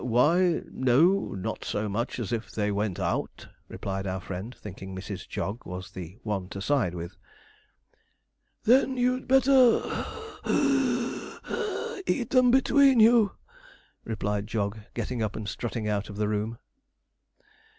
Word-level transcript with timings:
'Why, 0.03 0.63
no, 0.71 1.35
not 1.37 1.63
so 1.63 1.87
much 1.87 2.17
as 2.17 2.33
if 2.33 2.49
they 2.51 2.71
went 2.71 2.99
out,' 2.99 3.49
replied 3.67 4.07
our 4.07 4.19
friend, 4.19 4.55
thinking 4.59 4.95
Mrs. 4.95 5.29
Jog 5.29 5.63
was 5.63 5.91
the 5.91 6.17
one 6.23 6.49
to 6.49 6.59
side 6.59 6.95
with. 6.95 7.17
'Then 8.63 8.97
you'd 8.97 9.27
better 9.27 9.79
(puff, 9.81 10.41
wheeze, 10.47 11.39
gasp) 11.47 12.09
eat 12.09 12.29
them 12.31 12.49
between 12.49 12.99
you,' 12.99 13.33
replied 14.03 14.47
Jog, 14.47 14.79
getting 14.95 15.21
up 15.21 15.35
and 15.35 15.47
strutting 15.47 15.87
out 15.87 16.09
of 16.09 16.15
the 16.17 16.27
room. 16.27 16.57